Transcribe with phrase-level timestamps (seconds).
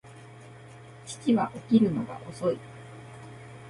[1.05, 2.57] 父は起きるのが遅い